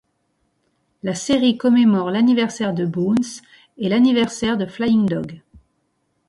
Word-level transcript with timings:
La 1.03 1.13
série 1.13 1.59
commémore 1.59 2.09
le 2.09 2.17
anniversaire 2.17 2.73
de 2.73 2.85
Bones 2.87 3.19
et 3.77 3.87
le 3.87 3.93
anniversaire 3.95 4.57
de 4.57 4.65
Flying 4.65 5.05
Dog. 5.05 5.43